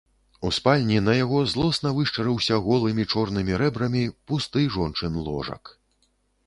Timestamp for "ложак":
5.29-5.63